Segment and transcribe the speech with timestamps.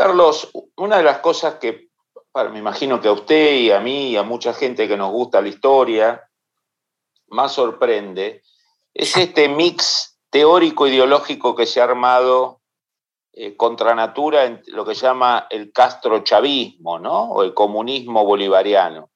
[0.00, 1.90] Carlos, una de las cosas que
[2.50, 5.42] me imagino que a usted y a mí y a mucha gente que nos gusta
[5.42, 6.26] la historia
[7.28, 8.42] más sorprende
[8.94, 12.62] es este mix teórico ideológico que se ha armado
[13.34, 17.32] eh, contra natura en lo que se llama el castrochavismo, ¿no?
[17.32, 19.10] O el comunismo bolivariano.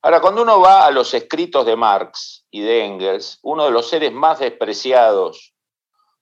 [0.00, 3.90] Ahora, cuando uno va a los escritos de Marx y de Engels, uno de los
[3.90, 5.52] seres más despreciados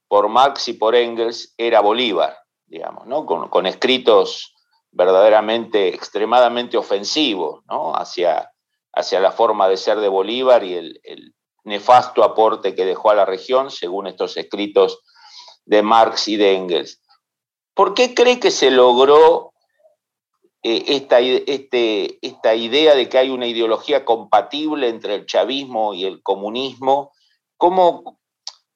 [0.09, 2.37] por Marx y por Engels era Bolívar
[2.69, 3.27] digamos, ¿no?
[3.27, 4.55] con, escritos
[4.91, 7.95] verdaderamente extremadamente ofensivos ¿no?
[7.95, 8.53] hacia,
[8.93, 11.35] hacia la forma de ser de Bolívar y el,
[11.65, 15.03] nefasto aporte que dejó a la región, según estos escritos
[15.67, 17.03] de Marx y de Engels.
[17.75, 19.53] ¿Por qué cree que se logró
[20.63, 26.07] eh, esta, este, esta idea de que hay una ideología compatible entre el chavismo y
[26.07, 27.13] el comunismo?
[27.59, 28.18] ¿Cómo,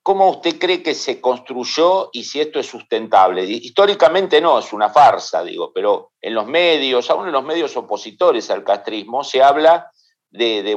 [0.03, 3.45] ¿Cómo usted cree que se construyó y si esto es sustentable?
[3.45, 8.51] Históricamente no, es una farsa, digo, pero en los medios, aún en los medios opositores
[8.51, 9.93] al castrismo, se habla
[10.31, 10.77] de,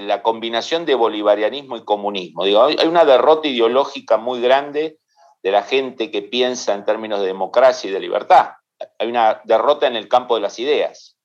[0.00, 2.44] la combinación de bolivarianismo y comunismo.
[2.44, 4.98] Digo, hay una derrota ideológica muy grande
[5.44, 8.50] de la gente que piensa en términos de democracia y de libertad.
[8.98, 11.16] Hay una derrota en el campo de las ideas.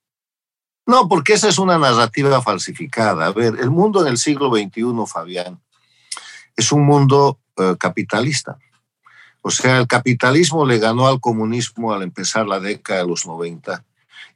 [0.86, 3.26] No, porque esa es una narrativa falsificada.
[3.26, 5.60] A ver, el mundo en el siglo XXI, Fabián,
[6.56, 8.58] es un mundo eh, capitalista.
[9.42, 13.84] O sea, el capitalismo le ganó al comunismo al empezar la década de los 90.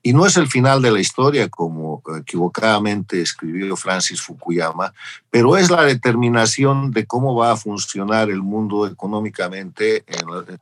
[0.01, 4.93] Y no es el final de la historia, como equivocadamente escribió Francis Fukuyama,
[5.31, 10.59] pero es la determinación de cómo va a funcionar el mundo económicamente en,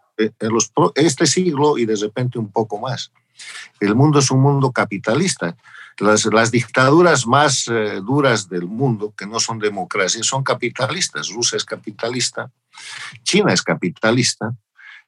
[0.95, 3.11] este siglo y de repente un poco más.
[3.81, 5.57] El mundo es un mundo capitalista.
[5.99, 11.29] Las, dictaduras más eh, duras del mundo, que no son democracias, son capitalistas.
[11.29, 12.51] Rusia es capitalista,
[13.23, 14.55] China es capitalista,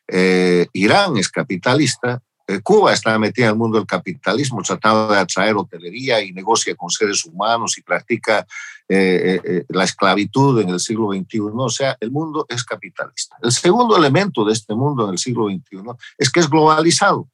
[0.08, 5.18] eh, Irán es capitalista, eh, Cuba está metida en el mundo del capitalismo, tratando de
[5.18, 8.46] atraer hotelería y negocia con seres humanos y practica
[8.88, 11.40] la esclavitud en el siglo XXI.
[11.56, 13.36] O sea, el mundo es capitalista.
[13.42, 15.82] El segundo elemento de este mundo en el siglo XXI
[16.20, 17.28] es que es globalizado.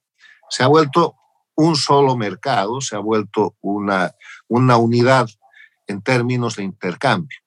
[0.50, 1.18] Se ha vuelto
[1.61, 4.16] un solo mercado, se ha vuelto una,
[4.47, 5.29] una unidad
[5.88, 7.38] en términos de intercambio.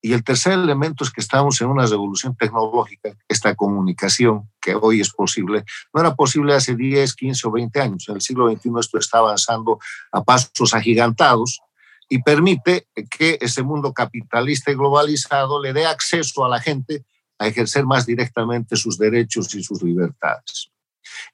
[0.00, 5.00] Y el tercer elemento es que estamos en una revolución tecnológica, esta comunicación que hoy
[5.00, 8.08] es posible, no era posible hace 10, 15 o 20 años.
[8.08, 9.78] En el siglo XXI esto está avanzando
[10.12, 11.60] a pasos agigantados
[12.08, 17.04] y permite que ese mundo capitalista y globalizado le dé acceso a la gente
[17.38, 20.70] a ejercer más directamente sus derechos y sus libertades.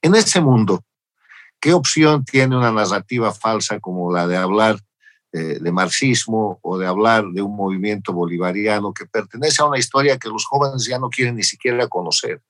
[0.01, 0.83] En ese mundo,
[1.63, 4.81] ¿Qué opción tiene una narrativa falsa como la de hablar
[5.33, 10.19] eh, de marxismo o de hablar de un movimiento bolivariano que pertenece a una historia
[10.19, 12.43] que los jóvenes ya no quieren ni siquiera conocer?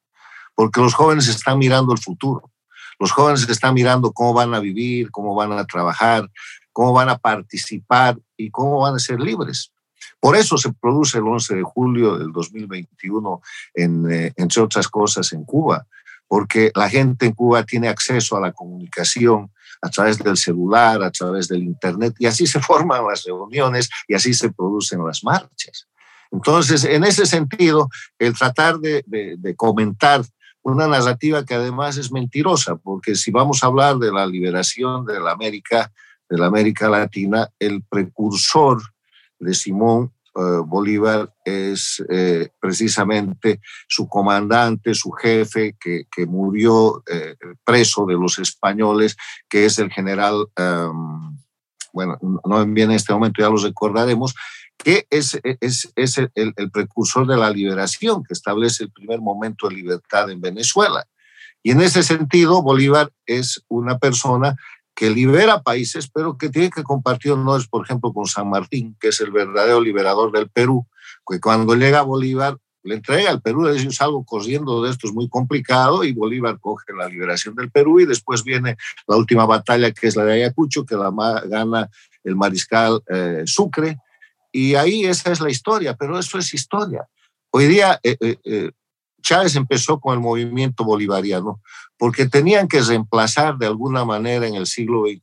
[0.54, 2.50] Porque los jóvenes están mirando el futuro.
[2.98, 6.26] Los jóvenes están mirando cómo van a vivir, cómo van a trabajar,
[6.72, 9.74] cómo van a participar y cómo van a ser libres.
[10.20, 13.42] Por eso se produce el 11 de julio del 2021,
[13.74, 15.86] en, eh, entre otras cosas, en Cuba,
[16.32, 21.10] porque la gente en Cuba tiene acceso a la comunicación a través del celular, a
[21.10, 25.86] través del Internet, y así se forman las reuniones y así se producen las marchas.
[26.30, 29.04] Entonces, en ese sentido, el tratar de,
[29.58, 30.24] comentar
[30.62, 35.20] una narrativa que además es mentirosa, porque si vamos a hablar de la liberación de
[35.20, 35.92] la América,
[36.30, 38.80] de la América Latina, el precursor
[39.38, 48.14] de Simón Bolívar es eh, precisamente su comandante, su jefe, que, murió eh, preso de
[48.14, 49.16] los españoles,
[49.48, 51.38] que es el general, em,
[51.92, 54.34] bueno, no bien en este momento, ya lo recordaremos,
[54.78, 59.76] que es, es, es el, precursor de la liberación, que establece el primer momento de
[59.76, 61.06] libertad en Venezuela.
[61.62, 64.56] Y en ese sentido, Bolívar es una persona
[64.94, 69.08] que libera países, pero que tiene que compartir honores, por ejemplo, con San Martín, que
[69.08, 70.86] es el verdadero liberador del Perú,
[71.26, 75.06] que cuando llega a Bolívar le entrega al Perú, le dice, algo corriendo de esto
[75.06, 79.46] es muy complicado, y Bolívar coge la liberación del Perú, y después viene la última
[79.46, 81.12] batalla, que es la de Ayacucho, que la
[81.46, 81.88] gana
[82.24, 83.98] el mariscal eh, Sucre,
[84.50, 87.06] y ahí esa es la historia, pero eso es historia.
[87.50, 88.70] Hoy día, eh, eh,
[89.22, 91.60] Chávez empezó con el movimiento bolivariano
[91.96, 95.20] porque tenían que reemplazar de alguna manera en el siglo XXI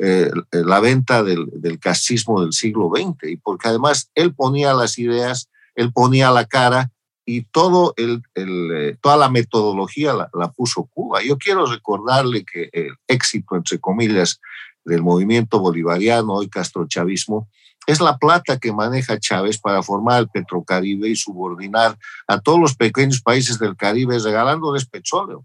[0.00, 4.98] eh, la venta del, del casismo del siglo XX y porque además él ponía las
[4.98, 6.90] ideas, él ponía la cara
[7.24, 11.22] y todo el, eh, toda la metodología la, la, puso Cuba.
[11.22, 14.40] Yo quiero recordarle que el éxito, entre comillas,
[14.84, 17.48] del movimiento bolivariano, hoy castrochavismo,
[17.86, 21.96] es la plata que maneja Chávez para formar el Petrocaribe y subordinar
[22.26, 25.44] a todos los pequeños países del Caribe regalándoles petróleo.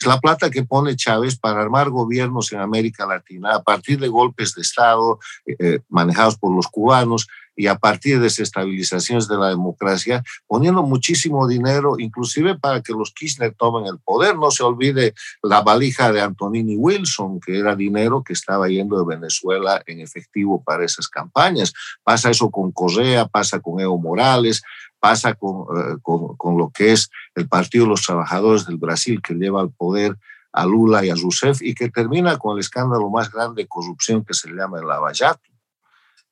[0.00, 4.08] Es la plata que pone Chávez para armar gobiernos en América Latina a partir de
[4.08, 7.26] golpes de Estado eh, eh manejados por los cubanos
[7.58, 13.12] y a partir de desestabilizaciones de la democracia, poniendo muchísimo dinero, inclusive para que los
[13.12, 14.36] Kirchner tomen el poder.
[14.36, 15.12] No se olvide
[15.42, 20.62] la valija de Antonini Wilson, que era dinero que estaba yendo de Venezuela en efectivo
[20.62, 21.72] para esas campañas.
[22.04, 24.62] Pasa eso con Correa, pasa con Evo Morales,
[25.00, 29.20] pasa con, eh, con, con, lo que es el Partido de los Trabajadores del Brasil,
[29.22, 30.16] que lleva al poder
[30.52, 34.24] a Lula y a Rousseff, y que termina con el escándalo más grande de corrupción
[34.24, 35.48] que se llama el Lavallato.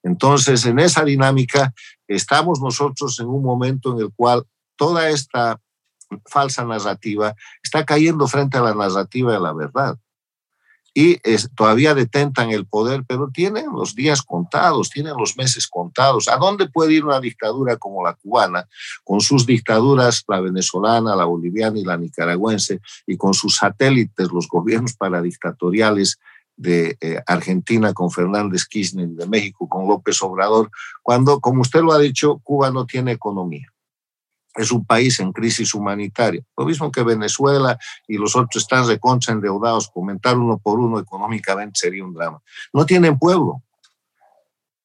[0.02, 1.74] Entonces, en esa dinámica
[2.06, 4.44] estamos nosotros en un momento en el cual
[4.76, 5.60] toda esta
[6.26, 9.98] falsa narrativa está cayendo frente a la narrativa de la verdad.
[10.98, 11.20] Y
[11.54, 16.26] todavía detentan el poder, pero tienen los días contados, tienen los meses contados.
[16.26, 18.66] ¿A dónde puede ir una dictadura como la cubana,
[19.04, 24.48] con sus dictaduras, la venezolana, la boliviana y la nicaragüense, y con sus satélites, los
[24.48, 26.18] gobiernos paradictatoriales
[26.56, 30.70] de eh, Argentina con Fernández Kirchner, de México con López Obrador,
[31.02, 33.70] cuando, como usted lo ha dicho, Cuba no tiene economía.
[34.56, 36.42] Es un país en crisis humanitaria.
[36.56, 39.90] Lo mismo que Venezuela y los otros están recontra endeudados.
[39.90, 42.40] Comentar uno por uno económicamente sería un drama.
[42.72, 43.62] No tienen pueblo.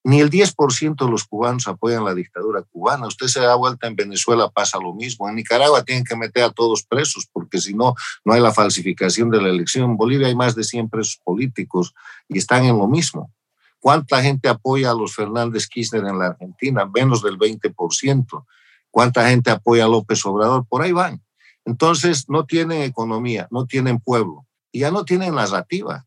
[0.03, 3.05] Ni el 10% de los cubanos apoyan la dictadura cubana.
[3.05, 5.29] Usted se da vuelta en Venezuela, pasa lo mismo.
[5.29, 7.93] En Nicaragua tienen que meter a todos presos, porque si no,
[8.25, 9.91] no hay la falsificación de la elección.
[9.91, 11.93] En Bolivia hay más de 100 presos políticos
[12.27, 13.31] y están en lo mismo.
[13.79, 16.89] ¿Cuánta gente apoya a los Fernández Kirchner en la Argentina?
[16.91, 18.45] Menos del 20%.
[18.91, 20.65] ¿Cuánta gente apoya a López Obrador?
[20.67, 21.23] Por ahí van.
[21.65, 26.05] Entonces, no tienen economía, no tienen pueblo y ya no tienen narrativa.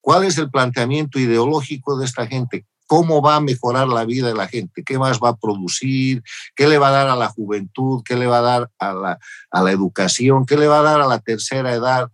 [0.00, 2.66] ¿Cuál es el planteamiento ideológico de esta gente?
[2.90, 6.24] cómo va a mejorar la vida de la gente, qué más va a producir,
[6.56, 9.18] qué le va a dar a la juventud, qué le va a dar a la,
[9.52, 12.10] a la educación, qué le va a dar a la tercera edad.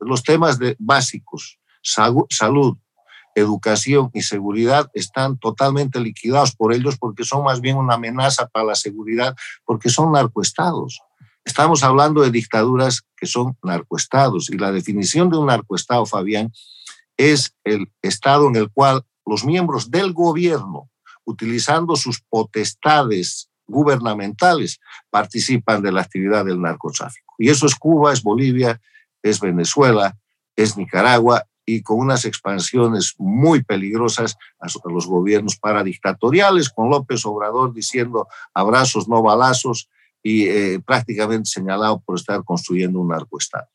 [0.00, 2.76] Los temas de, básicos, salud,
[3.36, 8.64] educación y seguridad están totalmente liquidados por ellos porque son más bien una amenaza para
[8.64, 11.02] la seguridad, porque son narcoestados.
[11.44, 16.50] Estamos hablando de dictaduras que son narcoestados y la definición de un narcoestado, Fabián,
[17.16, 20.90] es el estado en el cual los miembros del gobierno,
[21.24, 24.80] utilizando sus potestades gubernamentales,
[25.10, 27.34] participan de la actividad del narcotráfico.
[27.38, 28.80] Y eso es Cuba, es Bolivia,
[29.22, 30.16] es Venezuela,
[30.56, 37.74] es Nicaragua y con unas expansiones muy peligrosas a los gobiernos paradictatoriales, con López Obrador
[37.74, 39.90] diciendo abrazos, no balazos,
[40.22, 43.68] y eh, prácticamente señalado por estar construyendo un narcoestado.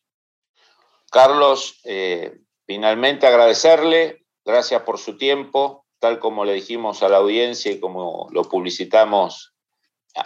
[1.10, 7.72] Carlos, eh, finalmente agradecerle Gracias por su tiempo, tal como le dijimos a la audiencia
[7.72, 9.54] y como lo publicitamos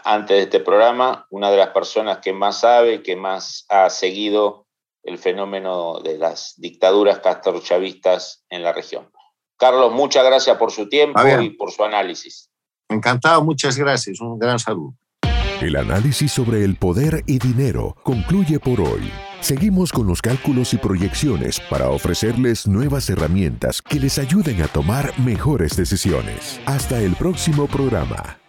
[0.04, 4.65] antes de este programa, una de las personas que más sabe, que más ha seguido
[5.06, 9.10] el fenómeno de las dictaduras castrochavistas en la región.
[9.58, 12.50] Carlos, muchas gracias por su tiempo y por su análisis.
[12.90, 14.20] Encantado, muchas gracias.
[14.20, 14.96] Un gran saludo.
[15.62, 19.10] El análisis sobre el poder y dinero concluye por hoy.
[19.40, 25.18] Seguimos con los cálculos y proyecciones para ofrecerles nuevas herramientas que les ayuden a tomar
[25.20, 26.60] mejores decisiones.
[26.66, 28.45] Hasta el próximo programa.